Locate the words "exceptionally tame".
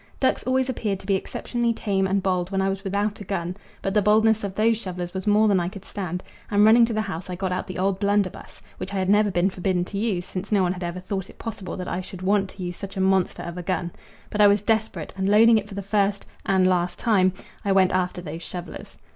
1.13-2.07